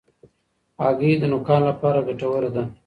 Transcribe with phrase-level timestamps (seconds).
[0.83, 2.63] هګۍ د نوکانو لپاره ګټوره ده.